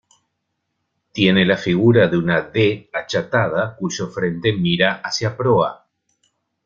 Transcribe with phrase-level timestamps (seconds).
[1.11, 5.87] Tiene la figura de una D achatada cuyo frente mira hacia proa.